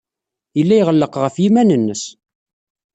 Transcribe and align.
Yella 0.57 0.75
iɣelleq 0.77 1.13
ɣef 1.17 1.35
yiman-nnes. 1.41 2.03